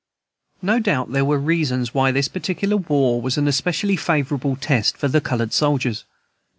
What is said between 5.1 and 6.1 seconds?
the colored soldiers.